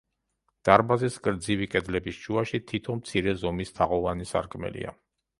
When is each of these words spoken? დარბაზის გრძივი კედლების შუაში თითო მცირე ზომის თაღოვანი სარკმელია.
დარბაზის 0.67 1.17
გრძივი 1.25 1.67
კედლების 1.73 2.17
შუაში 2.23 2.59
თითო 2.71 2.95
მცირე 3.01 3.35
ზომის 3.41 3.73
თაღოვანი 3.81 4.27
სარკმელია. 4.31 4.95